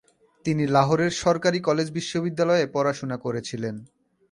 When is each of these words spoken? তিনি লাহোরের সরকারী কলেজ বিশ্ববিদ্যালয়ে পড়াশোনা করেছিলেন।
তিনি 0.45 0.63
লাহোরের 0.67 1.11
সরকারী 1.23 1.59
কলেজ 1.59 1.87
বিশ্ববিদ্যালয়ে 1.91 2.65
পড়াশোনা 2.67 3.17
করেছিলেন। 3.17 3.75